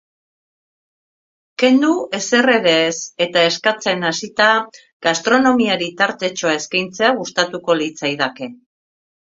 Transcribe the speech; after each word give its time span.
Kendu 1.63 1.91
ezer 2.19 2.49
ere 2.53 2.73
ez 2.87 2.95
eta 3.27 3.45
eskatzen 3.51 4.09
hasita, 4.11 4.49
gastronomiari 5.09 5.93
tartetxoa 6.03 6.59
eskaintzea 6.63 7.15
gustatuko 7.23 7.81
litzaidake. 7.85 8.53